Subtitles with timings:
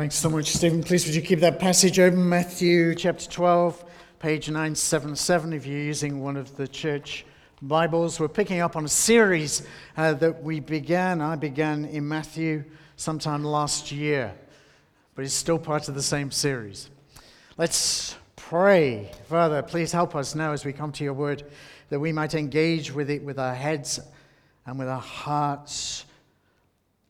[0.00, 0.82] Thanks so much, Stephen.
[0.82, 3.84] Please would you keep that passage open, Matthew chapter 12,
[4.18, 7.26] page 977, if you're using one of the church
[7.60, 8.18] Bibles.
[8.18, 9.66] We're picking up on a series
[9.98, 12.64] uh, that we began, I began in Matthew
[12.96, 14.32] sometime last year,
[15.14, 16.88] but it's still part of the same series.
[17.58, 19.10] Let's pray.
[19.28, 21.44] Father, please help us now as we come to your word
[21.90, 24.00] that we might engage with it with our heads
[24.64, 26.06] and with our hearts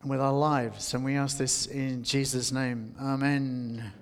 [0.04, 0.94] with our lives.
[0.94, 2.94] And we ask this in Jesus' name.
[3.00, 3.92] Amen.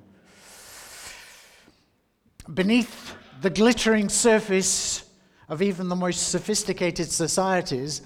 [2.53, 5.05] Beneath the glittering surface
[5.49, 8.03] of even the most sophisticated societies,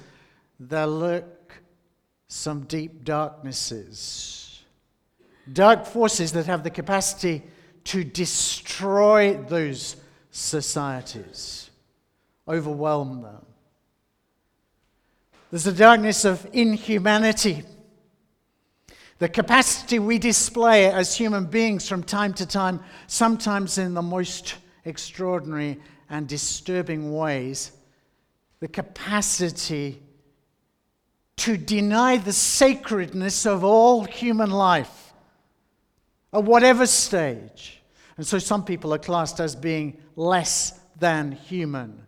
[0.59, 1.63] there lurk
[2.29, 4.63] some deep darknesses.
[5.53, 7.43] Dark forces that have the capacity
[7.85, 9.97] to destroy those
[10.31, 11.71] societies,
[12.49, 13.45] overwhelm them.
[15.51, 17.65] There's the darkness of inhumanity
[19.23, 24.57] the capacity we display as human beings from time to time, sometimes in the most
[24.85, 25.79] extraordinary
[26.11, 27.71] and disturbing ways,
[28.59, 30.03] the capacity
[31.37, 35.13] to deny the sacredness of all human life
[36.33, 37.81] at whatever stage.
[38.17, 42.03] And so some people are classed as being less than human,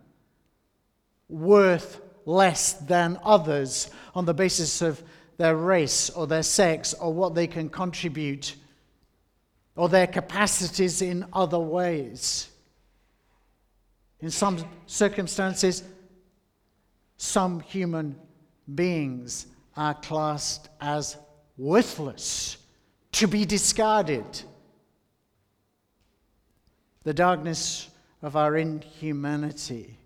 [1.29, 5.01] worth less than others on the basis of
[5.37, 8.55] their race or their sex or what they can contribute
[9.75, 12.49] or their capacities in other ways.
[14.21, 15.83] In some circumstances,
[17.17, 18.15] some human
[18.73, 21.17] beings are classed as
[21.57, 22.57] worthless,
[23.11, 24.25] to be discarded.
[27.03, 27.89] The darkness
[28.21, 29.97] of our inhumanity,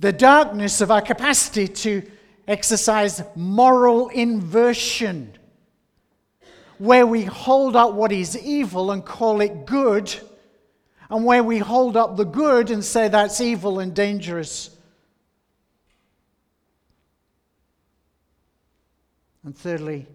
[0.00, 2.02] the darkness of our capacity to
[2.46, 5.32] exercise moral inversion,
[6.78, 10.14] where we hold up what is evil and call it good,
[11.10, 14.70] and where we hold up the good and say that's evil and dangerous.
[19.44, 20.06] And thirdly,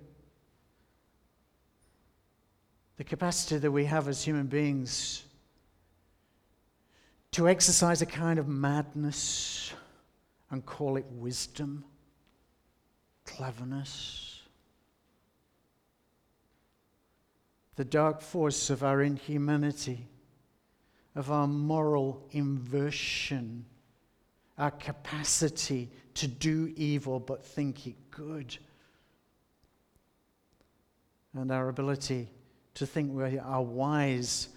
[2.98, 5.24] the capacity that we have as human beings
[7.32, 9.72] to exercise a kind of madness
[10.50, 11.84] and call it wisdom
[13.38, 14.42] cleverness,
[17.76, 20.08] the dark force of our inhumanity,
[21.16, 23.64] of our moral inversion,
[24.58, 28.58] our capacity to do evil but think it good,
[31.36, 32.28] and our ability
[32.74, 34.50] to think we are wise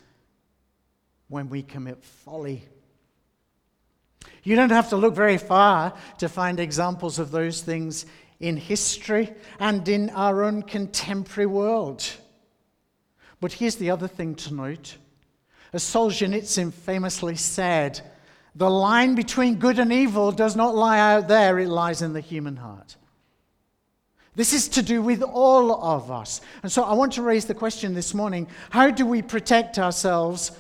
[1.29, 2.65] when we commit folly.
[4.43, 8.07] You don't have to look very far to find examples of those things
[8.41, 12.05] in history and in our own contemporary world.
[13.41, 14.97] But here's the other thing to note.
[15.73, 18.01] As Solzhenitsyn famously said,
[18.55, 22.21] the line between good and evil does not lie out there, it lies in the
[22.21, 22.97] human heart.
[24.35, 26.41] This is to do with all of us.
[26.63, 30.53] And so I want to raise the question this morning how do we protect ourselves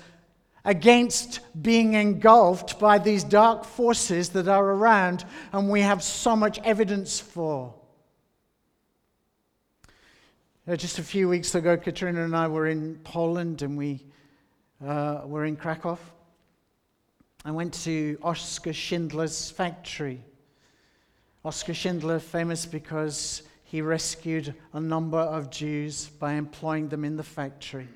[0.64, 6.58] against being engulfed by these dark forces that are around and we have so much
[6.60, 7.74] evidence for.
[10.68, 14.04] Uh, just a few weeks ago, Katrina and I were in Poland and we
[14.86, 15.98] uh, were in Krakow.
[17.44, 20.22] I went to Oskar Schindler's factory.
[21.44, 27.22] Oskar Schindler, famous because he rescued a number of Jews by employing them in the
[27.22, 27.88] factory.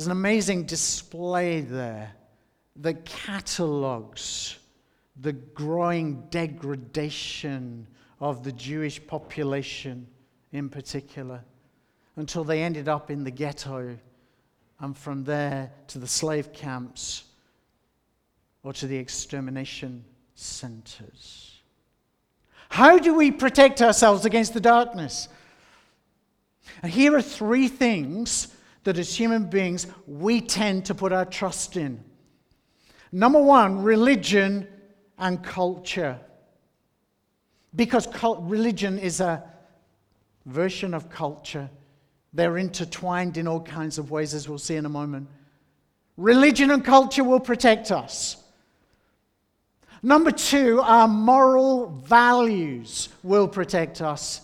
[0.00, 2.10] There's an amazing display there
[2.76, 4.56] that catalogues
[5.20, 7.86] the growing degradation
[8.18, 10.06] of the Jewish population
[10.52, 11.44] in particular
[12.16, 13.98] until they ended up in the ghetto
[14.78, 17.24] and from there to the slave camps
[18.62, 20.02] or to the extermination
[20.34, 21.60] centers.
[22.70, 25.28] How do we protect ourselves against the darkness?
[26.82, 31.76] And here are three things that as human beings we tend to put our trust
[31.76, 32.02] in.
[33.12, 34.66] Number one, religion
[35.18, 36.18] and culture.
[37.74, 39.44] Because cult, religion is a
[40.46, 41.68] version of culture.
[42.32, 45.28] They're intertwined in all kinds of ways, as we'll see in a moment.
[46.16, 48.36] Religion and culture will protect us.
[50.02, 54.40] Number two, our moral values will protect us.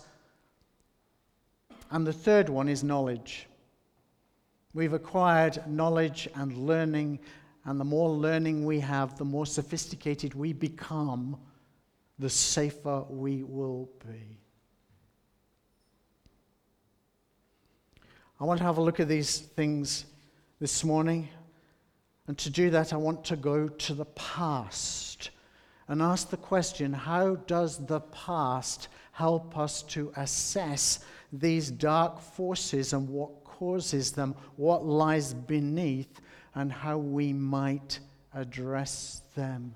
[1.90, 3.46] And the third one is knowledge.
[4.76, 7.20] We've acquired knowledge and learning,
[7.64, 11.38] and the more learning we have, the more sophisticated we become,
[12.18, 14.38] the safer we will be.
[18.38, 20.04] I want to have a look at these things
[20.60, 21.30] this morning.
[22.26, 25.30] And to do that, I want to go to the past
[25.88, 30.98] and ask the question how does the past help us to assess
[31.32, 36.20] these dark forces and what causes them, what lies beneath,
[36.54, 38.00] and how we might
[38.34, 39.74] address them?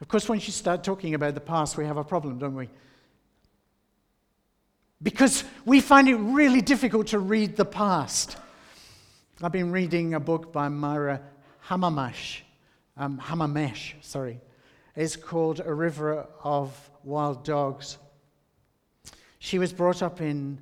[0.00, 2.68] Of course, once you start talking about the past, we have a problem, don't we?
[5.00, 8.36] Because we find it really difficult to read the past.
[9.40, 11.20] I've been reading a book by Myra
[11.68, 12.40] Hamamash,
[12.96, 14.40] um, Hamermesh, sorry.
[14.96, 17.98] It's called A River of Wild Dogs.
[19.38, 20.58] She was brought up in,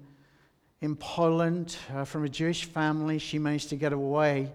[0.80, 3.18] in Poland uh, from a Jewish family.
[3.18, 4.50] She managed to get away,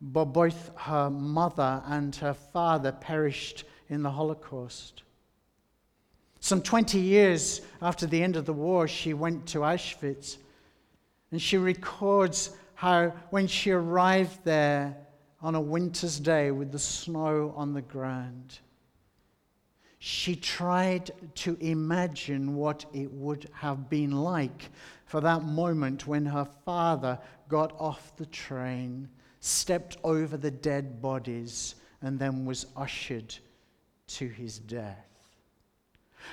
[0.00, 5.02] but both her mother and her father perished in the Holocaust.
[6.40, 10.36] Some 20 years after the end of the war, she went to Auschwitz.
[11.30, 14.94] And she records how, when she arrived there
[15.40, 18.58] on a winter's day with the snow on the ground,
[20.06, 24.70] she tried to imagine what it would have been like
[25.06, 27.18] for that moment when her father
[27.48, 29.08] got off the train,
[29.40, 33.34] stepped over the dead bodies, and then was ushered
[34.06, 35.08] to his death.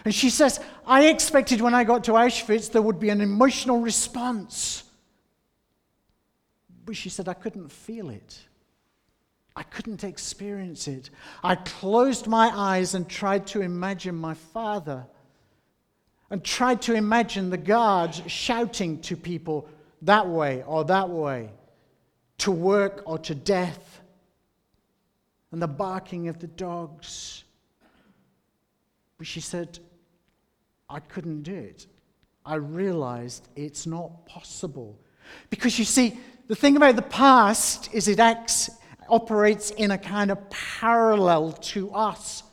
[0.04, 3.80] And she says, I expected when I got to Auschwitz there would be an emotional
[3.80, 4.84] response.
[6.84, 8.38] But she said, I couldn't feel it.
[9.56, 11.10] I couldn't experience it.
[11.44, 15.06] I closed my eyes and tried to imagine my father
[16.30, 19.68] and tried to imagine the guards shouting to people
[20.04, 21.50] that way or that way,
[22.40, 24.02] to work or to death,
[25.52, 27.44] and the barking of the dogs.
[29.18, 29.80] But she said,
[30.90, 31.86] I couldn't do it.
[32.46, 34.98] I realized it's not possible.
[35.50, 38.70] Because you see, the thing about the past is it acts,
[39.12, 42.44] operates in a kind of parallel to us.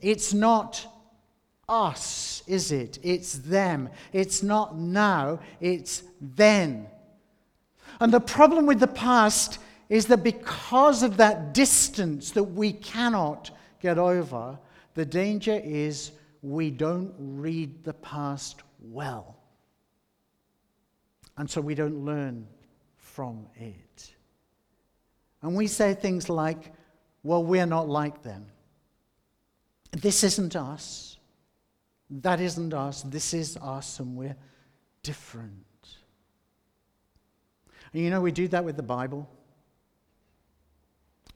[0.00, 0.86] It's not
[1.68, 2.98] us, is it?
[3.02, 3.88] It's them.
[4.12, 6.86] It's not now, it's then.
[8.00, 13.50] And the problem with the past is that because of that distance that we cannot
[13.80, 14.58] get over,
[14.94, 16.12] the danger is
[16.42, 19.38] we don't read the past well.
[21.38, 22.46] And so we don't learn
[22.96, 24.13] from it.
[25.44, 26.72] And we say things like,
[27.22, 28.46] well, we're not like them.
[29.92, 31.18] This isn't us.
[32.08, 33.02] That isn't us.
[33.02, 34.36] This is us, and we're
[35.02, 35.52] different.
[37.92, 39.28] And you know, we do that with the Bible.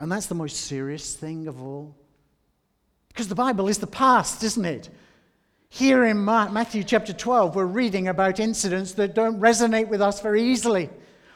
[0.00, 1.94] And that's the most serious thing of all.
[3.08, 4.88] Because the Bible is the past, isn't it?
[5.69, 10.43] Here in Matthew chapter 12, we're reading about incidents that don't resonate with us very
[10.43, 10.88] easily.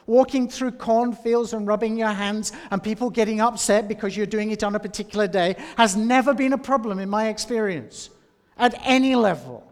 [0.05, 4.63] Walking through cornfields and rubbing your hands and people getting upset because you're doing it
[4.63, 8.09] on a particular day has never been a problem in my experience
[8.57, 9.71] at any level.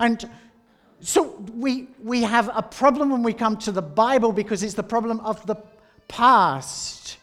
[0.00, 0.28] And
[1.00, 4.82] so we, we have a problem when we come to the Bible because it's the
[4.82, 5.56] problem of the
[6.08, 7.18] past.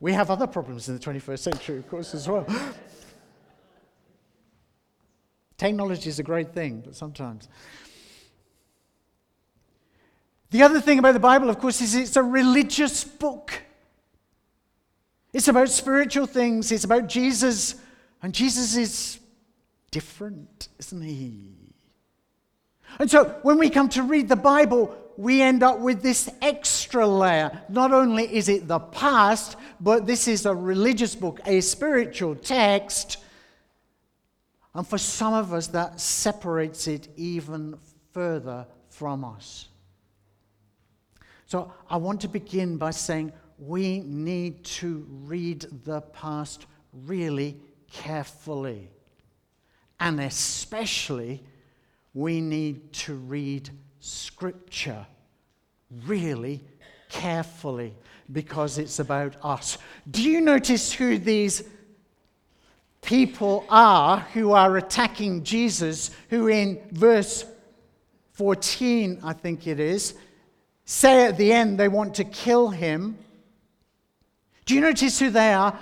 [0.00, 2.46] We have other problems in the 21st century, of course, as well.
[5.64, 7.48] Technology is a great thing, but sometimes.
[10.50, 13.62] The other thing about the Bible, of course, is it's a religious book.
[15.32, 17.76] It's about spiritual things, it's about Jesus,
[18.22, 19.18] and Jesus is
[19.90, 21.48] different, isn't he?
[22.98, 27.06] And so when we come to read the Bible, we end up with this extra
[27.06, 27.62] layer.
[27.70, 33.16] Not only is it the past, but this is a religious book, a spiritual text.
[34.74, 37.76] And for some of us, that separates it even
[38.12, 39.68] further from us.
[41.46, 48.88] So I want to begin by saying we need to read the past really carefully.
[50.00, 51.42] And especially,
[52.12, 55.06] we need to read Scripture
[56.06, 56.64] really
[57.08, 57.94] carefully
[58.32, 59.78] because it's about us.
[60.10, 61.62] Do you notice who these
[63.04, 67.44] people are who are attacking Jesus, who in verse
[68.32, 70.14] 14, I think it is,
[70.84, 73.16] say at the end they want to kill him?
[74.66, 75.78] Do you notice who they are?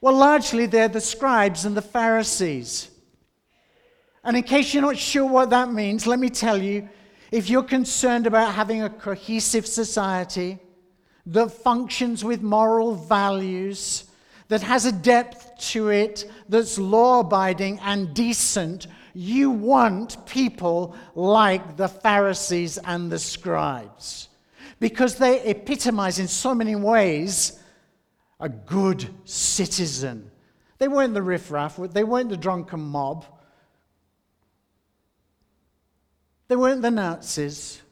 [0.00, 2.90] Well, largely they're the scribes and the Pharisees.
[4.24, 6.88] And in case you're not sure what that means, let me tell you
[7.30, 10.58] if you're concerned about having a cohesive society
[11.26, 14.04] that functions with moral values,
[14.48, 21.76] that has a depth to it, that's law abiding and decent, you want people like
[21.76, 24.28] the Pharisees and the scribes.
[24.80, 27.58] Because they epitomize in so many ways
[28.40, 30.30] a good citizen.
[30.78, 33.26] They weren't the riffraff, they weren't the drunken mob,
[36.46, 37.82] they weren't the Nazis,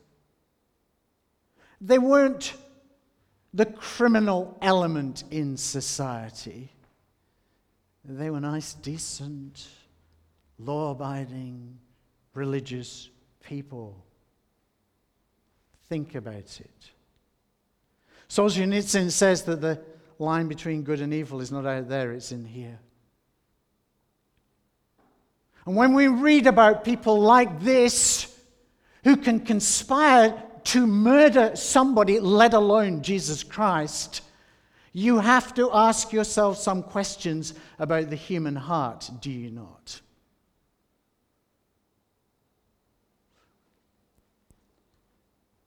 [1.80, 2.54] they weren't
[3.56, 6.70] the criminal element in society.
[8.04, 9.66] They were nice, decent,
[10.58, 11.78] law abiding,
[12.34, 13.08] religious
[13.42, 13.96] people.
[15.88, 16.90] Think about it.
[18.28, 19.80] Solzhenitsyn says that the
[20.18, 22.78] line between good and evil is not out there, it's in here.
[25.64, 28.38] And when we read about people like this
[29.02, 34.22] who can conspire to murder somebody, let alone Jesus Christ,
[34.92, 40.00] you have to ask yourself some questions about the human heart, do you not?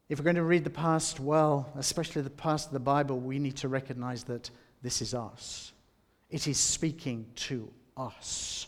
[0.10, 3.40] If we're going to read the past well, especially the past of the Bible, we
[3.40, 4.50] need to recognize that
[4.82, 5.72] this is us.
[6.30, 8.68] It is speaking to us.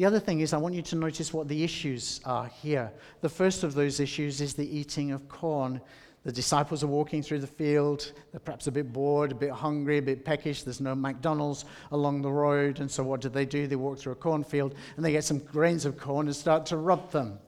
[0.00, 2.90] The other thing is, I want you to notice what the issues are here.
[3.20, 5.78] The first of those issues is the eating of corn.
[6.24, 8.12] The disciples are walking through the field.
[8.32, 10.62] They're perhaps a bit bored, a bit hungry, a bit peckish.
[10.62, 12.80] There's no McDonald's along the road.
[12.80, 13.66] And so, what do they do?
[13.66, 16.78] They walk through a cornfield and they get some grains of corn and start to
[16.78, 17.38] rub them.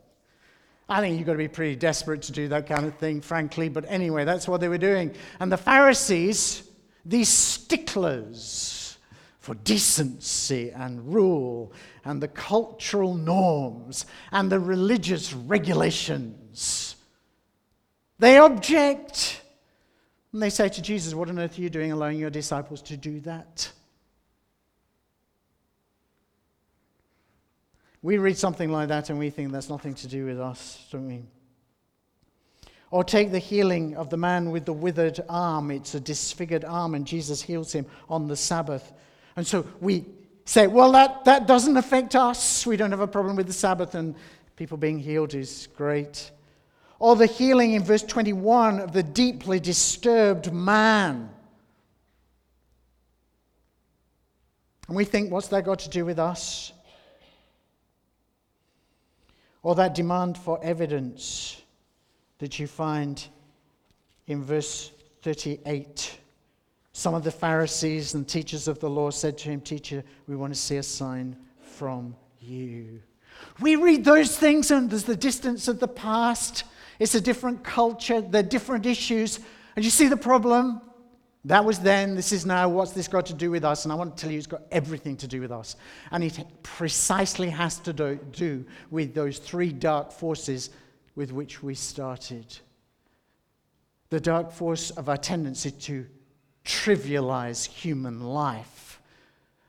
[0.91, 3.71] I think you've got to be pretty desperate to do that kind of thing, frankly.
[3.71, 5.15] But anyway, that's what they were doing.
[5.41, 6.69] And the Pharisees,
[7.07, 8.72] these sticklers
[9.43, 11.73] for decency and rule
[12.05, 16.95] and the cultural norms and the religious regulations,
[18.21, 19.43] they object.
[20.33, 22.97] And they say to Jesus, What on earth are you doing allowing your disciples to
[22.97, 23.71] do that?
[28.01, 31.09] We read something like that and we think that's nothing to do with us, don't
[31.09, 31.25] we?
[32.93, 35.73] Or take the healing of the man with the withered arm.
[35.73, 38.93] It's a disfigured arm, and Jesus heals him on the Sabbath.
[39.37, 40.05] And so we
[40.45, 42.67] say, well, that, that doesn't affect us.
[42.67, 44.15] We don't have a problem with the Sabbath, and
[44.57, 46.31] people being healed is great.
[46.99, 51.31] Or the healing in verse 21 of the deeply disturbed man.
[54.89, 56.73] And we think, what's that got to do with us?
[59.63, 61.63] or that demand for evidence
[62.39, 63.29] that you find
[64.27, 64.91] in verse
[65.23, 66.19] 38.
[67.03, 70.55] Some of the Pharisees and teachers of the law said to him, Teacher, we want
[70.55, 73.03] to see a sign from you.
[73.59, 76.63] We read those things, and there's the distance of the past.
[77.01, 79.41] It's a different culture, they're different issues.
[79.75, 80.81] And you see the problem?
[81.45, 82.69] That was then, this is now.
[82.69, 83.85] What's this got to do with us?
[83.85, 85.75] And I want to tell you, it's got everything to do with us.
[86.13, 90.71] And it precisely has to do, do with those three dark forces
[91.17, 92.47] with which we started
[94.13, 96.07] the dark force of our tendency to
[96.65, 99.01] trivialize human life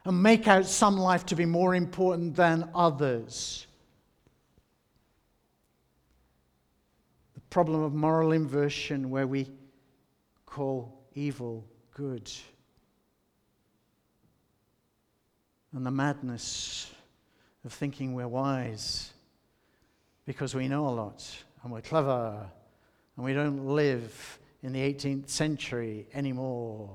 [0.06, 3.68] and make out some life to be more important than others.
[7.36, 9.48] The problem of moral inversion, where we
[10.46, 12.30] call evil good.
[15.74, 16.92] And the madness
[17.66, 19.14] of thinking we're wise
[20.26, 21.26] because we know a lot
[21.64, 22.46] and we're clever
[23.16, 26.90] and we don't live in the 18th century anymore.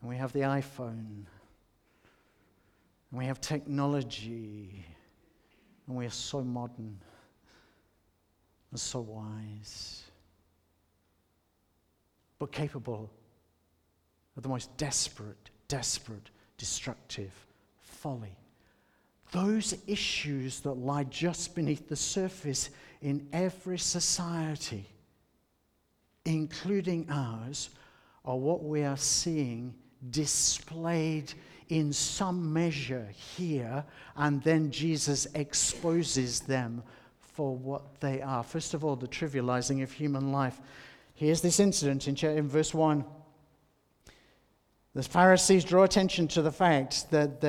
[0.00, 1.26] And we have the iPhone
[3.10, 4.84] and we have technology
[5.86, 6.98] and we are so modern
[8.70, 10.04] and so wise
[12.38, 13.10] but capable
[14.36, 17.32] of the most desperate, desperate, destructive
[17.80, 18.36] folly.
[19.32, 24.86] Those issues that lie just beneath the surface in every society,
[26.24, 27.70] including ours,
[28.24, 29.74] are what we are seeing
[30.10, 31.32] displayed
[31.68, 33.84] in some measure here,
[34.16, 36.82] and then Jesus exposes them
[37.20, 38.42] for what they are.
[38.42, 40.60] First of all, the trivializing of human life.
[41.14, 43.04] Here's this incident in, verse 1.
[44.94, 47.40] The Pharisees draw attention to the fact that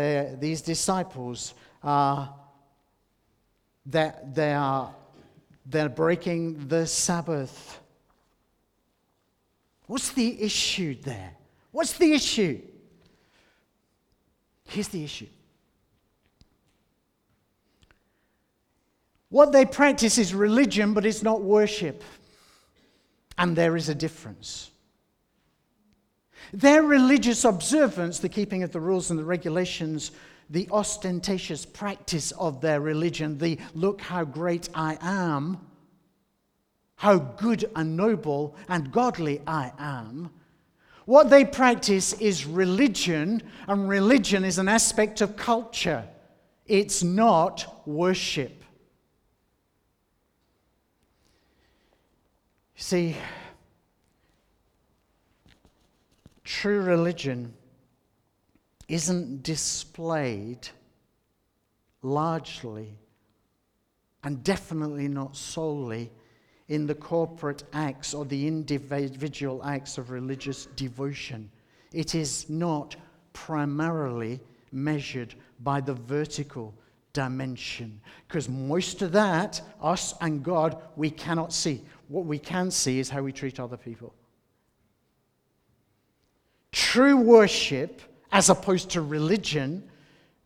[0.42, 1.54] these disciples
[1.84, 2.34] are
[3.88, 4.94] that they are
[5.68, 7.80] they're breaking the Sabbath.
[9.88, 11.34] What's the issue there?
[11.72, 12.62] What's the issue?
[14.66, 15.28] Here's the issue.
[19.30, 22.04] What they practice is religion, but it's not worship.
[23.38, 24.72] And there is a difference.
[26.54, 30.12] Their religious observance, the keeping of the rules and the regulations,
[30.50, 35.60] the ostentatious practice of their religion, the look how great I am,
[36.98, 40.32] how good and noble and godly I am.
[41.06, 46.08] What they practice is religion, and religion is an aspect of culture.
[46.66, 48.64] It's not worship.
[52.76, 53.16] See,
[56.44, 57.54] true religion
[58.88, 60.68] isn't displayed
[62.02, 62.98] largely
[64.24, 66.12] and definitely not solely
[66.68, 71.50] in the corporate acts or the individual acts of religious devotion.
[71.94, 72.96] It is not
[73.34, 74.40] primarily
[74.72, 76.74] measured by the vertical
[77.14, 81.82] dimension because most of that, us and God, we cannot see.
[82.08, 84.14] What we can see is how we treat other people.
[86.72, 89.90] True worship, as opposed to religion,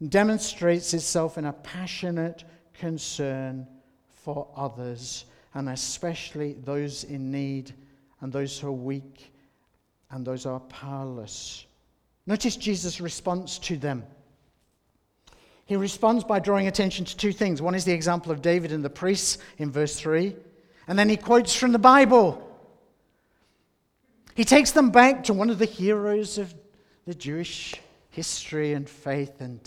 [0.07, 3.67] demonstrates itself in a passionate concern
[4.23, 7.73] for others, and especially those in need
[8.21, 9.33] and those who are weak
[10.11, 11.65] and those who are powerless.
[12.25, 14.03] Notice Jesus' response to them.
[15.65, 17.61] He responds by drawing attention to two things.
[17.61, 20.35] One is the example of David and the priests in verse 3,
[20.87, 22.45] and then he quotes from the Bible.
[24.35, 26.53] He takes them back to one of the heroes of
[27.05, 27.75] the Jewish
[28.09, 29.41] history and faith.
[29.41, 29.59] And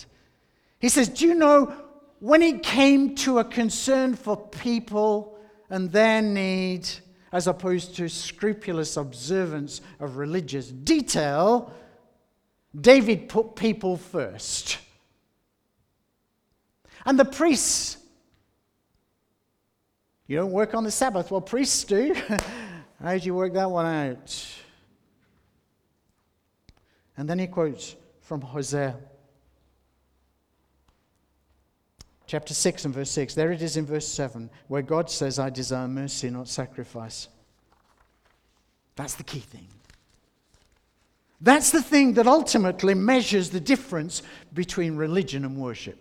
[0.78, 1.74] he says, Do you know
[2.20, 5.38] when it came to a concern for people
[5.72, 6.86] and their need,
[7.32, 11.72] as opposed to scrupulous observance of religious detail,
[12.78, 14.76] David put people first.
[17.06, 17.96] And the priests,
[20.26, 21.30] you don't work on the Sabbath.
[21.30, 22.14] Well, priests do.
[23.02, 24.46] How do you work that one out?
[27.16, 28.94] And then he quotes from Hosea.
[32.32, 33.34] Chapter 6 and verse 6.
[33.34, 37.28] There it is in verse 7, where God says, I desire mercy, not sacrifice.
[38.96, 39.68] That's the key thing.
[41.42, 44.22] That's the thing that ultimately measures the difference
[44.54, 45.98] between religion and worship.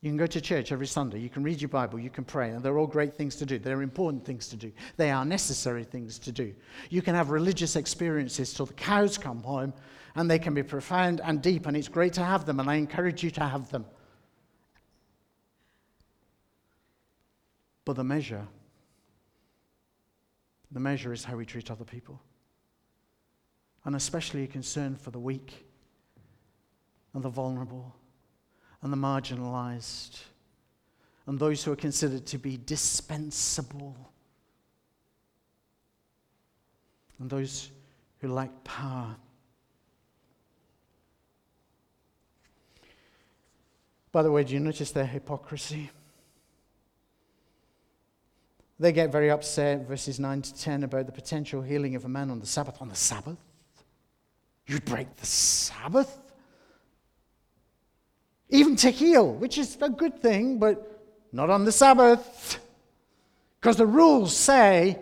[0.00, 1.20] You can go to church every Sunday.
[1.20, 2.00] You can read your Bible.
[2.00, 2.50] You can pray.
[2.50, 3.60] And they're all great things to do.
[3.60, 4.72] They're important things to do.
[4.96, 6.52] They are necessary things to do.
[6.90, 9.72] You can have religious experiences till the cows come home,
[10.18, 12.74] and they can be profound and deep, and it's great to have them, and I
[12.74, 13.86] encourage you to have them.
[17.84, 18.44] But the measure,
[20.72, 22.20] the measure is how we treat other people.
[23.84, 25.68] And especially a concern for the weak
[27.14, 27.94] and the vulnerable
[28.82, 30.18] and the marginalized
[31.26, 33.96] and those who are considered to be dispensable
[37.20, 37.70] and those
[38.18, 39.14] who lack power.
[44.12, 45.90] By the way, do you notice their hypocrisy?
[48.80, 52.30] They get very upset, verses 9 to 10, about the potential healing of a man
[52.30, 52.80] on the Sabbath.
[52.80, 53.36] On the Sabbath?
[54.66, 56.16] You'd break the Sabbath?
[58.50, 62.58] even to heal, which is a good thing, but not on the Sabbath.
[63.60, 64.98] Because the rules say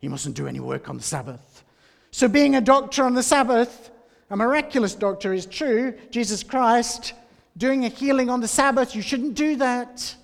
[0.00, 1.64] you mustn't do any work on the Sabbath.
[2.10, 3.90] So, being a doctor on the Sabbath,
[4.30, 7.12] a miraculous doctor is true, Jesus Christ,
[7.58, 10.14] doing a healing on the Sabbath, you shouldn't do that.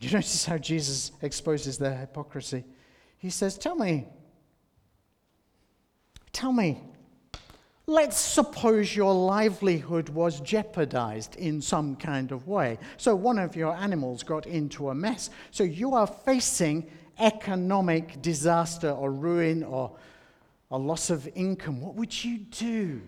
[0.00, 2.64] Do you notice how Jesus exposes their hypocrisy?
[3.18, 4.08] He says, Tell me,
[6.32, 6.80] tell me,
[7.90, 12.78] Let's suppose your livelihood was jeopardized in some kind of way.
[12.98, 15.28] So one of your animals got into a mess.
[15.50, 19.90] So you are facing economic disaster or ruin or
[20.70, 21.80] a loss of income.
[21.80, 23.00] What would you do?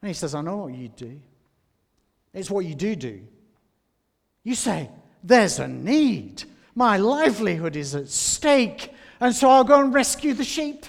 [0.00, 1.20] And he says, I know what you do.
[2.34, 3.20] It's what you do do.
[4.42, 4.90] You say,
[5.22, 6.44] There's a need.
[6.74, 10.86] My livelihood is at stake, and so I'll go and rescue the sheep.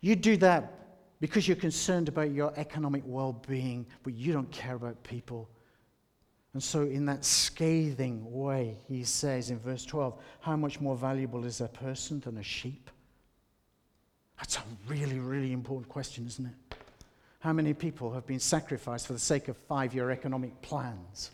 [0.00, 0.72] You do that
[1.20, 5.50] because you're concerned about your economic well being, but you don't care about people.
[6.52, 11.44] And so, in that scathing way, he says in verse 12, How much more valuable
[11.44, 12.90] is a person than a sheep?
[14.38, 16.76] That's a really, really important question, isn't it?
[17.38, 21.30] How many people have been sacrificed for the sake of five year economic plans?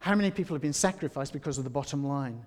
[0.00, 2.44] How many people have been sacrificed because of the bottom line?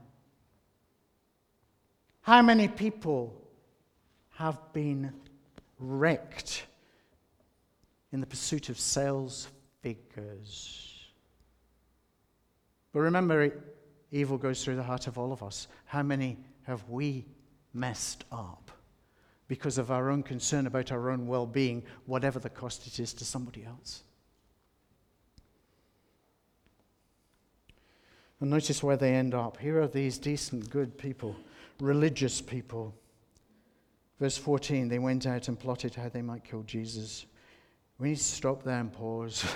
[2.21, 3.41] How many people
[4.31, 5.13] have been
[5.79, 6.65] wrecked
[8.11, 9.47] in the pursuit of sales
[9.85, 11.11] figures.
[12.91, 13.51] But remember,
[14.11, 15.67] evil goes through the heart of all of us.
[15.85, 17.25] How many have we
[17.71, 18.71] messed up
[19.47, 23.13] because of our own concern about our own well being, whatever the cost it is
[23.13, 24.01] to somebody else?
[28.41, 29.57] And notice where they end up.
[29.57, 31.35] Here are these decent, good people,
[31.79, 32.95] religious people.
[34.19, 37.27] Verse 14 they went out and plotted how they might kill Jesus.
[37.97, 39.45] We need to stop there and pause.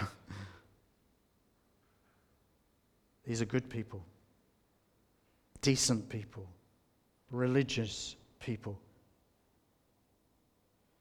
[3.26, 4.04] These are good people,
[5.62, 6.48] decent people,
[7.32, 8.80] religious people.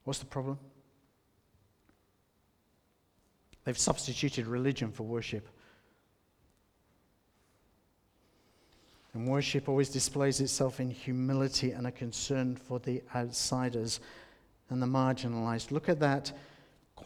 [0.05, 0.59] What's the problem?
[3.65, 5.49] They've substituted religion for worship.
[9.15, 14.01] And worship always displays itself in humility and a concern for the outsiders
[14.71, 15.71] and the marginalized.
[15.71, 16.33] Look at that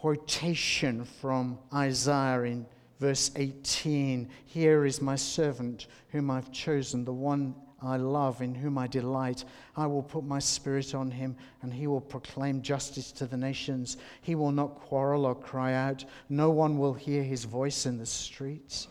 [0.03, 2.65] quotation from Isaiah in
[2.99, 8.77] verse 18 Here is my servant whom I've chosen, the one I love, in whom
[8.77, 9.45] I delight.
[9.77, 13.95] I will put my spirit on him, and he will proclaim justice to the nations.
[14.21, 16.03] He will not quarrel or cry out.
[16.27, 18.89] No one will hear his voice in the streets.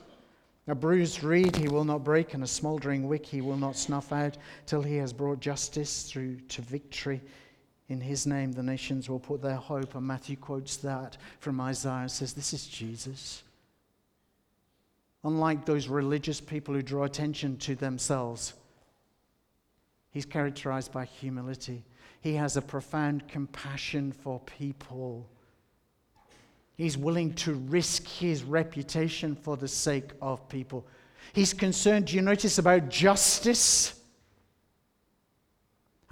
[0.66, 4.12] A bruised reed he will not break, and a smouldering wick he will not snuff
[4.12, 7.20] out till he has brought justice through to victory.
[7.92, 9.94] In his name, the nations will put their hope.
[9.94, 13.42] And Matthew quotes that from Isaiah and says, This is Jesus.
[15.24, 18.54] Unlike those religious people who draw attention to themselves,
[20.10, 21.84] he's characterized by humility.
[22.22, 25.28] He has a profound compassion for people.
[26.78, 30.86] He's willing to risk his reputation for the sake of people.
[31.34, 34.00] He's concerned, do you notice, about justice?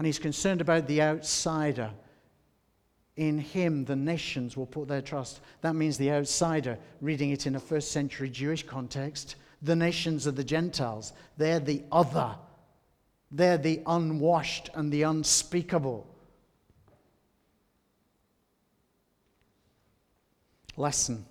[0.00, 1.90] And he's concerned about the outsider.
[3.16, 5.42] In him, the nations will put their trust.
[5.60, 10.30] That means the outsider, reading it in a first century Jewish context, the nations are
[10.30, 11.12] the Gentiles.
[11.36, 12.34] They're the other,
[13.30, 16.06] they're the unwashed and the unspeakable.
[20.78, 21.26] lesson.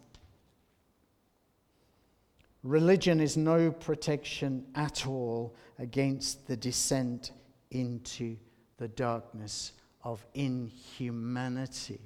[2.62, 7.32] Religion is no protection at all against the descent
[7.72, 8.38] into
[8.80, 12.02] the darkness of inhumanity.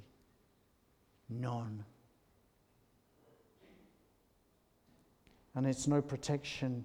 [1.30, 1.84] None.
[5.54, 6.84] And it's no protection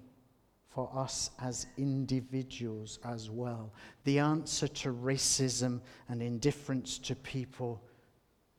[0.68, 3.72] for us as individuals as well.
[4.04, 7.82] The answer to racism and indifference to people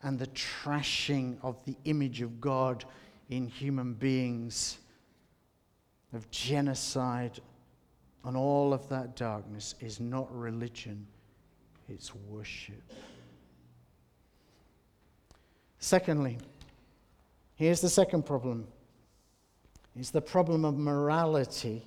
[0.03, 2.83] and the trashing of the image of God
[3.29, 4.79] in human beings,
[6.13, 7.39] of genocide,
[8.25, 11.07] and all of that darkness is not religion,
[11.89, 12.81] it's worship.
[15.79, 16.37] Secondly,
[17.55, 18.67] here's the second problem
[19.95, 21.85] it's the problem of morality,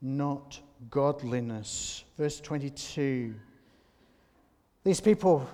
[0.00, 2.04] not godliness.
[2.16, 3.34] Verse 22.
[4.84, 5.46] These people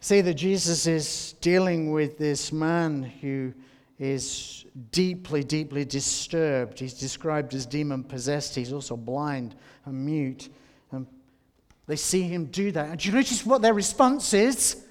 [0.00, 3.52] say that Jesus is dealing with this man who
[3.98, 6.78] is deeply, deeply disturbed.
[6.78, 8.54] He's described as demon possessed.
[8.54, 9.54] He's also blind
[9.86, 10.50] and mute.
[11.86, 12.90] They see him do that.
[12.90, 14.82] And do you notice what their response is?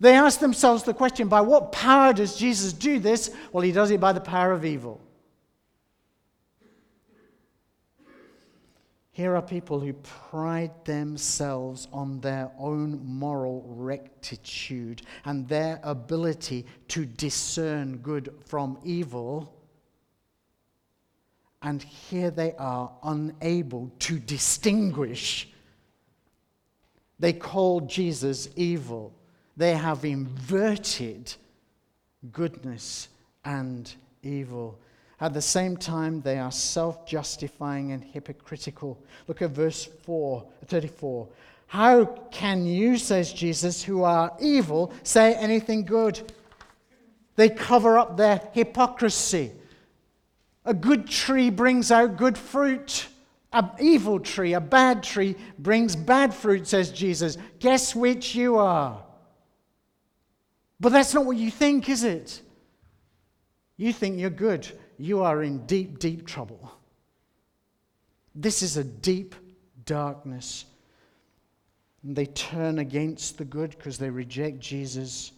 [0.00, 3.30] They ask themselves the question by what power does Jesus do this?
[3.52, 5.00] Well, he does it by the power of evil.
[9.12, 17.04] Here are people who pride themselves on their own moral rectitude and their ability to
[17.04, 19.54] discern good from evil.
[21.60, 25.51] And here they are unable to distinguish.
[27.22, 29.14] They call Jesus evil.
[29.56, 31.32] They have inverted
[32.32, 33.10] goodness
[33.44, 34.80] and evil.
[35.20, 39.00] At the same time, they are self justifying and hypocritical.
[39.28, 41.28] Look at verse 4, 34.
[41.68, 46.32] How can you, says Jesus, who are evil, say anything good?
[47.36, 49.52] They cover up their hypocrisy.
[50.64, 53.06] A good tree brings out good fruit.
[53.52, 57.36] An evil tree, a bad tree, brings bad fruit, says Jesus.
[57.58, 59.02] Guess which you are?
[60.80, 62.40] But that's not what you think, is it?
[63.76, 64.70] You think you're good
[65.02, 66.70] you are in deep, deep trouble.
[68.36, 69.34] This is a deep
[69.84, 70.64] darkness.
[72.04, 75.32] And they turn against the good because they reject Jesus.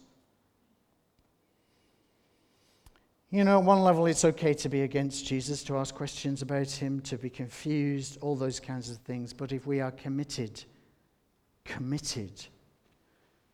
[3.35, 6.69] You know, at one level, it's okay to be against Jesus, to ask questions about
[6.69, 9.33] him, to be confused, all those kinds of things.
[9.33, 10.63] But if we are committed,
[11.65, 12.31] committed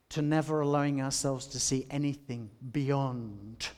[0.10, 3.70] to never allowing ourselves to see anything beyond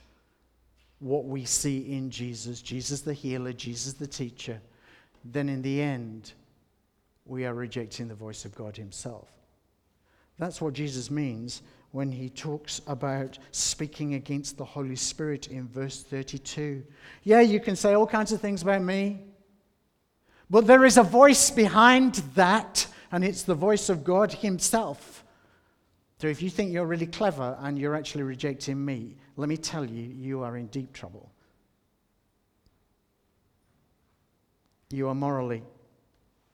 [0.98, 4.60] what we see in Jesus, Jesus the healer, Jesus the teacher,
[5.24, 6.34] then in the end,
[7.24, 9.32] we are rejecting the voice of God Himself.
[10.38, 11.62] That's what Jesus means
[11.94, 16.82] when he talks about speaking against the Holy Spirit in verse 32.
[17.22, 19.22] Yeah, you can say all kinds of things about me,
[20.50, 25.22] but there is a voice behind that, and it's the voice of God Himself.
[26.18, 29.84] So if you think you're really clever and you're actually rejecting me, let me tell
[29.84, 31.30] you, you are in deep trouble.
[34.90, 35.62] You are morally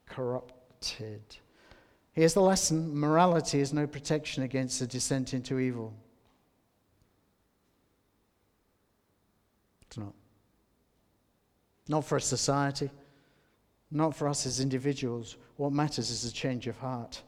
[0.05, 1.23] corrupted.
[2.13, 5.93] Here's the lesson morality is no protection against a descent into evil.
[9.83, 10.13] It's not.
[11.87, 12.89] Not for a society,
[13.91, 15.37] not for us as individuals.
[15.55, 17.21] What matters is a change of heart.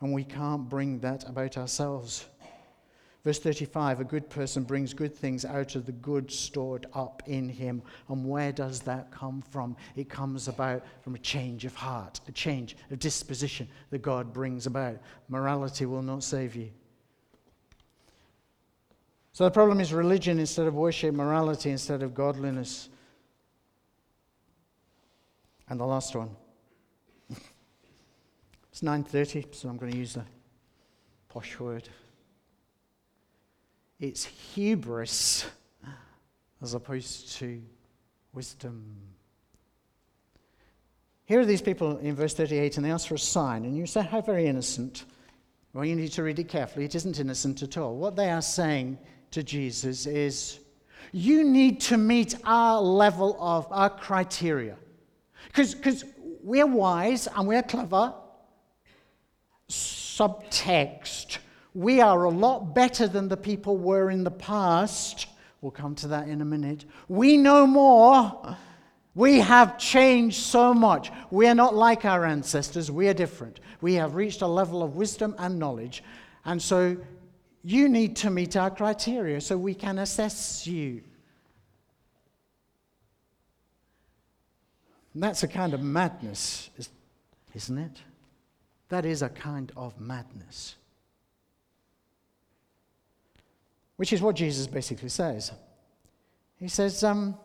[0.00, 2.26] And we can't bring that about ourselves.
[3.24, 7.48] Verse 35 A good person brings good things out of the good stored up in
[7.48, 7.82] him.
[8.08, 9.76] And where does that come from?
[9.96, 14.66] It comes about from a change of heart, a change of disposition that God brings
[14.66, 14.98] about.
[15.28, 16.70] Morality will not save you.
[19.32, 22.88] So the problem is religion instead of worship, morality instead of godliness.
[25.68, 26.30] And the last one.
[28.70, 30.26] it's 9:30, so I'm going to use a
[31.30, 31.88] posh word.
[34.04, 35.46] It's hubris
[36.60, 37.62] as opposed to
[38.34, 38.84] wisdom.
[41.24, 43.64] Here are these people in verse 38, and they ask for a sign.
[43.64, 45.06] And you say, How very innocent.
[45.72, 46.84] Well, you need to read it carefully.
[46.84, 47.96] It isn't innocent at all.
[47.96, 48.98] What they are saying
[49.30, 50.60] to Jesus is,
[51.12, 54.76] You need to meet our level of our criteria.
[55.46, 56.04] Because
[56.42, 58.12] we're wise and we're clever.
[59.70, 61.38] Subtext
[61.74, 65.26] we are a lot better than the people were in the past.
[65.60, 66.84] We'll come to that in a minute.
[67.08, 68.56] We know more.
[69.16, 71.10] We have changed so much.
[71.30, 72.90] We are not like our ancestors.
[72.90, 73.60] We are different.
[73.80, 76.02] We have reached a level of wisdom and knowledge.
[76.44, 76.96] And so
[77.64, 81.02] you need to meet our criteria so we can assess you.
[85.12, 86.70] And that's a kind of madness,
[87.54, 88.02] isn't it?
[88.90, 90.74] That is a kind of madness.
[93.96, 95.52] Which is what Jesus basically says.
[96.56, 97.36] He says, um,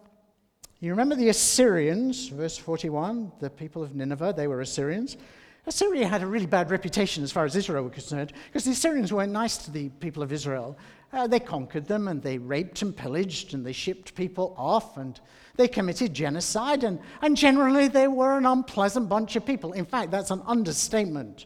[0.79, 5.17] You remember the Assyrians, verse 41, the people of Nineveh, they were Assyrians.
[5.65, 9.13] Assyria had a really bad reputation as far as Israel was concerned because the Assyrians
[9.13, 10.77] weren't nice to the people of Israel.
[11.11, 15.19] Uh, they conquered them and they raped and pillaged and they shipped people off and
[15.57, 19.73] they committed genocide and, and generally they were an unpleasant bunch of people.
[19.73, 21.45] In fact, that's an understatement.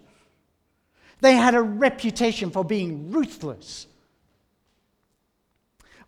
[1.19, 3.87] They had a reputation for being ruthless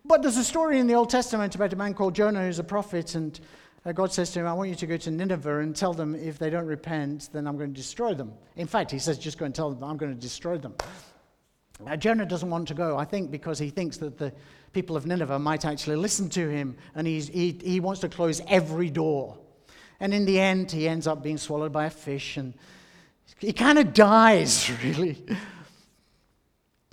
[0.07, 2.63] but there's a story in the Old Testament about a man called Jonah who's a
[2.63, 3.39] prophet, and
[3.85, 6.15] uh, God says to him, I want you to go to Nineveh and tell them
[6.15, 8.33] if they don't repent, then I'm going to destroy them.
[8.55, 10.75] In fact, he says, just go and tell them I'm going to destroy them.
[11.83, 14.33] Now, Jonah doesn't want to go, I think, because he thinks that the
[14.73, 17.19] people of Nineveh might actually listen to him, and he,
[17.63, 19.37] he wants to close every door.
[19.99, 22.53] And in the end, he ends up being swallowed by a fish, and
[23.39, 25.23] he kind of dies, really.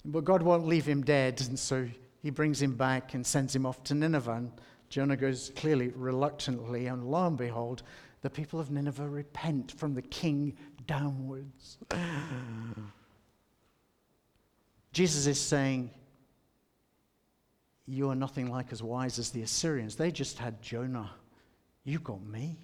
[0.04, 1.88] But God won't leave him dead, and so
[2.22, 4.32] he brings him back and sends him off to Nineveh.
[4.32, 4.52] And
[4.88, 7.82] Jonah goes clearly reluctantly, and lo and behold,
[8.22, 10.56] the people of Nineveh repent from the king
[10.86, 11.78] downwards.
[14.92, 15.90] Jesus is saying,
[17.86, 19.96] You are nothing like as wise as the Assyrians.
[19.96, 21.10] They just had Jonah.
[21.84, 22.56] You got me.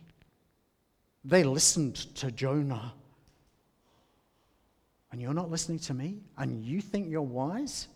[1.24, 2.92] They listened to Jonah.
[5.10, 6.20] And you're not listening to me?
[6.36, 7.88] And you think you're wise?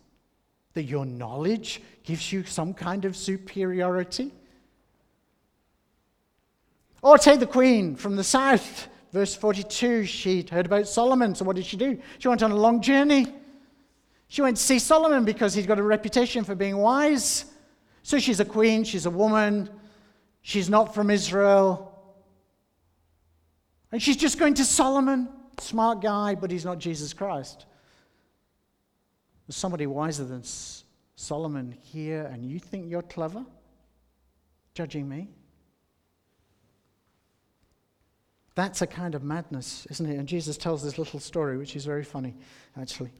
[0.74, 4.32] That your knowledge gives you some kind of superiority?
[7.02, 10.04] Or take the queen from the south, verse 42.
[10.06, 12.00] She'd heard about Solomon, so what did she do?
[12.18, 13.26] She went on a long journey.
[14.28, 17.44] She went to see Solomon because he's got a reputation for being wise.
[18.02, 19.68] So she's a queen, she's a woman,
[20.42, 21.88] she's not from Israel.
[23.90, 25.28] And she's just going to Solomon,
[25.60, 27.66] smart guy, but he's not Jesus Christ.
[29.46, 30.42] There's somebody wiser than
[31.16, 33.44] Solomon here, and you think you're clever?
[34.74, 35.28] Judging me?
[38.54, 40.18] That's a kind of madness, isn't it?
[40.18, 42.34] And Jesus tells this little story, which is very funny,
[42.80, 43.10] actually.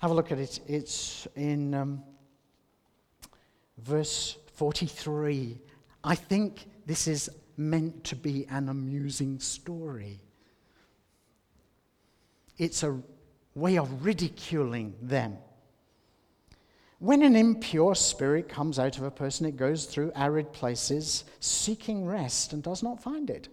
[0.00, 0.60] Have a look at it.
[0.66, 2.02] It's in um,
[3.78, 5.58] verse 43.
[6.04, 10.20] I think this is meant to be an amusing story.
[12.58, 13.00] It's a
[13.54, 15.36] way of ridiculing them.
[16.98, 22.06] When an impure spirit comes out of a person, it goes through arid places seeking
[22.06, 23.48] rest and does not find it.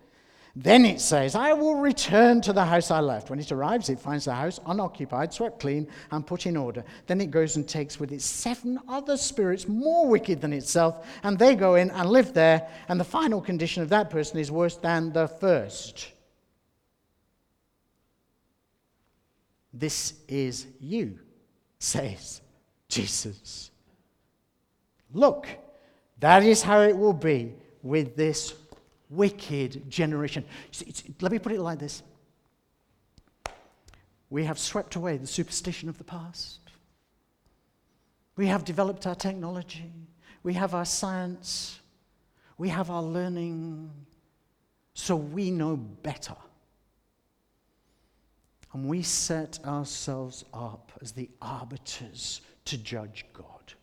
[0.56, 3.30] Then it says, I will return to the house I left.
[3.30, 6.84] When it arrives, it finds the house unoccupied, swept clean, and put in order.
[7.08, 11.38] Then it goes and takes with it seven other spirits more wicked than itself, and
[11.38, 12.68] they go in and live there.
[12.88, 16.12] And the final condition of that person is worse than the first.
[19.73, 21.19] This is you,
[21.77, 22.41] says
[22.88, 23.71] Jesus.
[25.13, 25.47] Look,
[26.19, 28.53] that is how it will be with this
[29.10, 30.45] wicked generation.
[31.21, 32.03] let me put it like this
[34.29, 36.60] We have swept away the superstition of the past,
[38.36, 39.91] we have developed our technology,
[40.43, 41.79] we have our science,
[42.58, 43.91] we have our learning,
[44.93, 46.36] so we know better.
[48.73, 53.73] And we set ourselves up as the arbiters to judge God,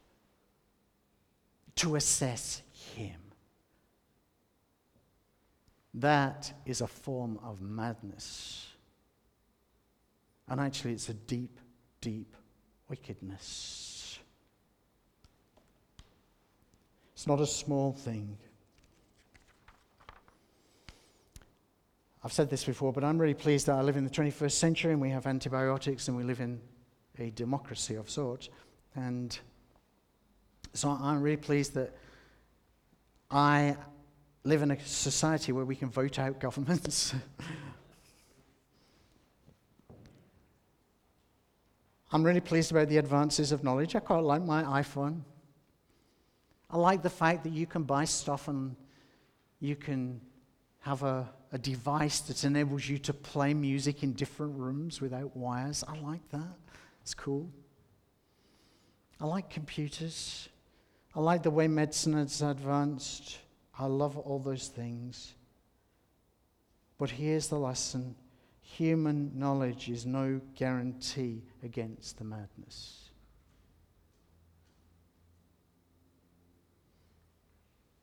[1.76, 2.62] to assess
[2.94, 3.20] Him.
[5.94, 8.68] That is a form of madness.
[10.48, 11.58] And actually, it's a deep,
[12.00, 12.36] deep
[12.88, 14.18] wickedness.
[17.14, 18.36] It's not a small thing.
[22.26, 24.90] I've said this before, but I'm really pleased that I live in the 21st century
[24.90, 26.60] and we have antibiotics and we live in
[27.20, 28.48] a democracy of sorts.
[28.96, 29.38] And
[30.72, 31.94] so I'm really pleased that
[33.30, 33.76] I
[34.42, 37.14] live in a society where we can vote out governments.
[42.10, 43.94] I'm really pleased about the advances of knowledge.
[43.94, 45.20] I quite like my iPhone.
[46.70, 48.74] I like the fact that you can buy stuff and
[49.60, 50.20] you can
[50.86, 55.82] have a, a device that enables you to play music in different rooms without wires.
[55.88, 56.56] I like that.
[57.02, 57.50] It's cool.
[59.20, 60.48] I like computers.
[61.12, 63.38] I like the way medicine has advanced.
[63.76, 65.34] I love all those things.
[66.98, 68.14] But here's the lesson
[68.60, 73.05] human knowledge is no guarantee against the madness.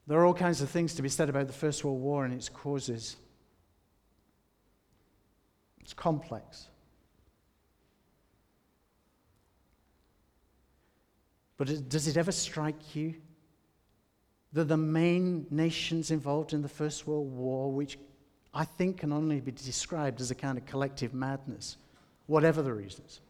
[0.07, 2.33] There are all kinds of things to be said about the First World War and
[2.33, 3.15] its causes.
[5.81, 6.67] It's complex.
[11.57, 13.15] But does it ever strike you
[14.51, 17.97] that the main nations involved in the First World War, which
[18.53, 21.77] I think can only be described as a kind of collective madness,
[22.27, 23.21] whatever the reasons,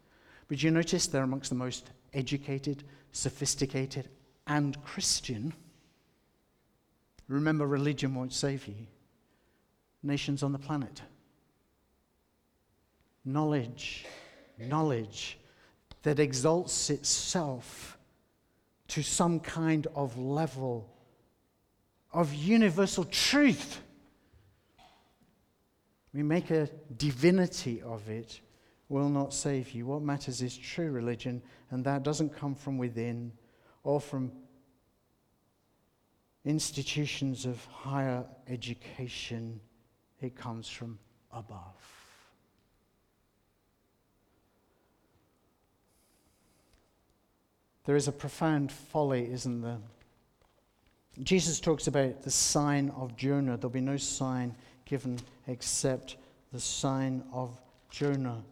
[0.47, 4.09] but you notice they're amongst the most educated, sophisticated,
[4.47, 5.53] and Christian.
[7.33, 8.85] Remember, religion won't save you.
[10.03, 11.01] Nations on the planet.
[13.25, 14.05] Knowledge,
[14.59, 15.39] knowledge
[16.03, 17.97] that exalts itself
[18.89, 20.87] to some kind of level
[22.11, 23.81] of universal truth.
[26.13, 28.41] We make a divinity of it,
[28.89, 29.87] will not save you.
[29.87, 31.41] What matters is true religion,
[31.71, 33.31] and that doesn't come from within
[33.83, 34.31] or from
[36.45, 39.59] institutions of higher education,
[40.21, 40.99] it comes from
[41.31, 41.93] above.
[47.85, 49.79] There is a profound folly, isn't there?
[51.21, 53.57] Jesus talks about the sign of Jonah.
[53.57, 56.17] There'll be no sign given except
[56.51, 58.43] the sign of Jonah.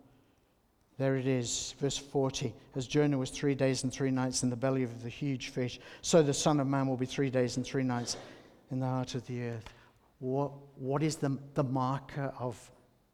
[1.01, 2.53] There it is, verse 40.
[2.75, 5.79] As Jonah was three days and three nights in the belly of the huge fish,
[6.03, 8.17] so the Son of Man will be three days and three nights
[8.69, 9.65] in the heart of the earth.
[10.19, 12.69] What, what is the, the marker of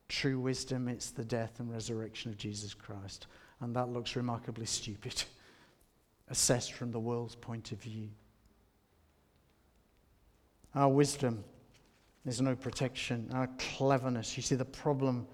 [0.09, 0.89] true wisdom?
[0.89, 3.27] It's the death and resurrection of Jesus Christ.
[3.61, 5.23] And that looks remarkably stupid.
[6.29, 8.09] assessed from the world's point of view.
[10.75, 11.41] Our wisdom,
[12.25, 13.29] there's no protection.
[13.33, 15.25] Our cleverness, you see, the problem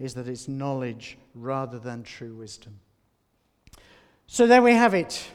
[0.00, 2.80] is that it's knowledge rather than true wisdom.
[4.26, 5.30] So there we have it.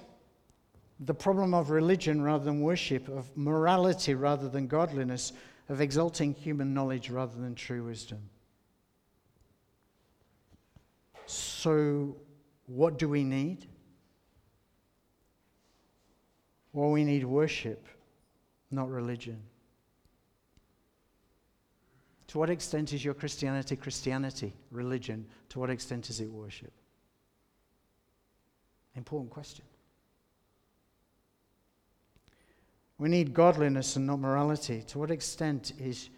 [1.00, 5.34] The problem of religion rather than worship, of morality rather than godliness,
[5.70, 8.20] of exalting human knowledge rather than true wisdom.
[11.28, 12.16] So,
[12.66, 13.68] what do we need?
[16.74, 17.88] Well, we need worship,
[18.72, 19.42] not religion.
[22.36, 25.26] To what extent is your Christianity Christianity, religion?
[25.48, 26.74] To what extent is it worship?
[28.94, 29.64] Important question.
[32.98, 34.84] We need godliness and not morality.
[34.88, 36.10] To what extent is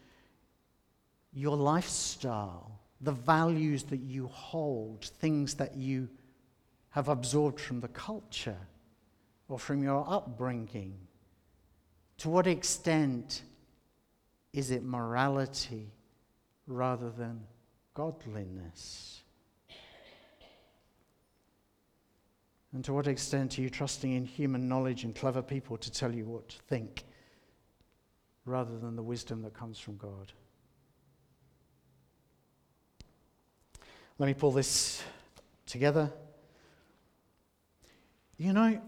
[1.33, 6.09] your lifestyle, the values that you hold, things that you
[6.89, 8.57] have absorbed from the culture,
[9.49, 10.97] or from your upbringing?
[12.17, 13.43] To what extent
[14.51, 15.91] is it morality
[16.67, 17.41] rather than
[17.93, 19.23] godliness?
[22.73, 26.13] And to what extent are you trusting in human knowledge and clever people to tell
[26.13, 27.05] you what to think
[28.45, 30.31] rather than the wisdom that comes from God?
[34.19, 35.01] Let me pull this
[35.65, 36.11] together.
[38.37, 38.81] You know,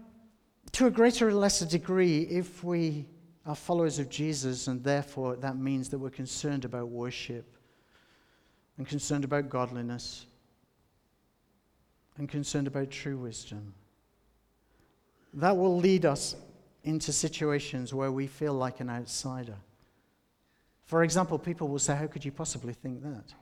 [0.72, 3.08] to a greater or lesser degree, if we
[3.46, 7.56] are followers of Jesus, and therefore that means that we're concerned about worship
[8.80, 10.24] and concerned about godliness
[12.16, 13.74] and concerned about true wisdom.
[15.34, 16.34] That will lead us
[16.82, 19.56] into situations where we feel like an outsider.
[20.86, 23.34] For example, people will say, How could you possibly think that?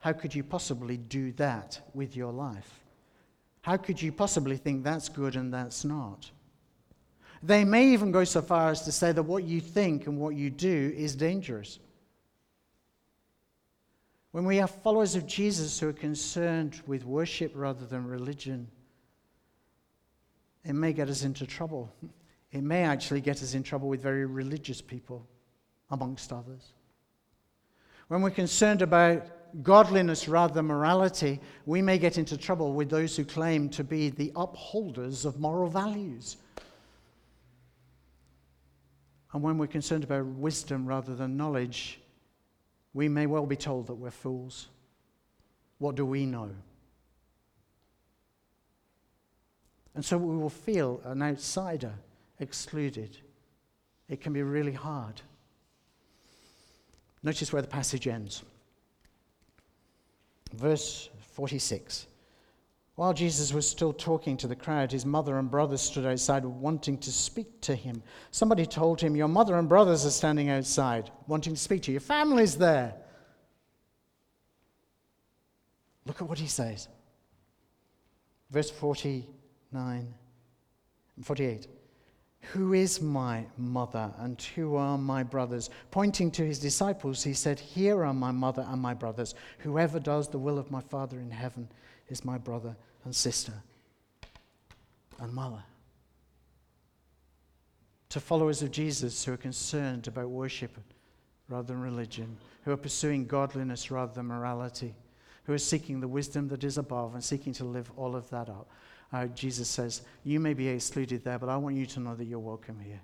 [0.00, 2.84] How could you possibly do that with your life?
[3.62, 6.30] How could you possibly think that's good and that's not?
[7.42, 10.34] They may even go so far as to say that what you think and what
[10.34, 11.78] you do is dangerous.
[14.34, 18.66] When we are followers of Jesus who are concerned with worship rather than religion,
[20.64, 21.94] it may get us into trouble.
[22.50, 25.24] It may actually get us in trouble with very religious people,
[25.92, 26.72] amongst others.
[28.08, 29.24] When we're concerned about
[29.62, 34.10] godliness rather than morality, we may get into trouble with those who claim to be
[34.10, 36.38] the upholders of moral values.
[39.32, 42.00] And when we're concerned about wisdom rather than knowledge,
[42.94, 44.68] we may well be told that we're fools.
[45.78, 46.50] What do we know?
[49.94, 51.92] And so we will feel an outsider,
[52.38, 53.18] excluded.
[54.08, 55.20] It can be really hard.
[57.22, 58.42] Notice where the passage ends.
[60.52, 62.06] Verse 46.
[62.96, 66.96] While Jesus was still talking to the crowd, his mother and brothers stood outside wanting
[66.98, 68.02] to speak to him.
[68.30, 71.94] Somebody told him, Your mother and brothers are standing outside wanting to speak to you.
[71.94, 72.94] Your family's there.
[76.06, 76.86] Look at what he says.
[78.50, 80.14] Verse 49
[81.16, 81.66] and 48.
[82.52, 85.70] Who is my mother and who are my brothers?
[85.90, 89.34] Pointing to his disciples, he said, Here are my mother and my brothers.
[89.58, 91.68] Whoever does the will of my Father in heaven
[92.08, 93.52] is my brother and sister
[95.20, 95.62] and mother.
[98.10, 100.78] To followers of Jesus who are concerned about worship
[101.48, 104.94] rather than religion, who are pursuing godliness rather than morality,
[105.44, 108.48] who are seeking the wisdom that is above and seeking to live all of that
[108.48, 108.68] up.
[109.14, 112.24] Uh, Jesus says, You may be excluded there, but I want you to know that
[112.24, 113.00] you're welcome here.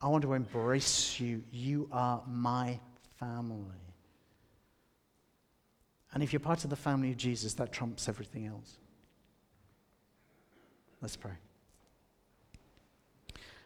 [0.00, 1.42] I want to embrace you.
[1.52, 2.80] You are my
[3.18, 3.84] family.
[6.14, 8.78] And if you're part of the family of Jesus, that trumps everything else.
[11.02, 11.34] Let's pray.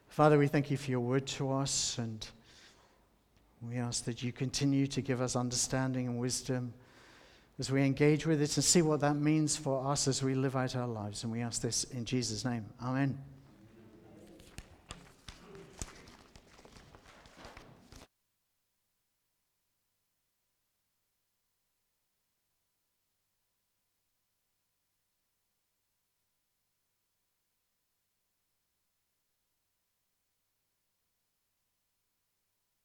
[0.09, 2.27] Father, we thank you for your word to us, and
[3.63, 6.75] we ask that you continue to give us understanding and wisdom
[7.59, 10.57] as we engage with it and see what that means for us as we live
[10.57, 11.23] out our lives.
[11.23, 12.67] And we ask this in Jesus' name.
[12.83, 13.19] Amen.